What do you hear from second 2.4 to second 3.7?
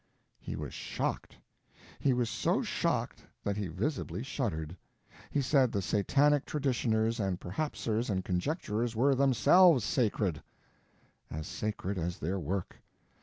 shocked that he